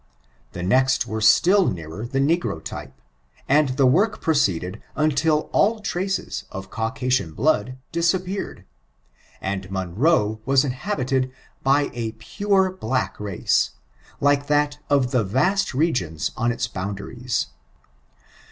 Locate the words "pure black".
12.13-13.19